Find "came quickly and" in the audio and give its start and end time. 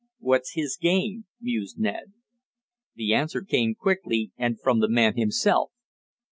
3.43-4.59